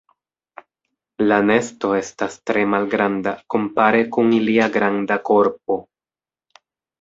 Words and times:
La 1.31 1.35
nesto 1.49 1.91
estas 1.97 2.37
tre 2.51 2.63
malgranda, 2.75 3.35
kompare 3.57 4.01
kun 4.17 4.33
ilia 4.39 4.67
granda 4.79 5.19
korpo. 5.29 5.79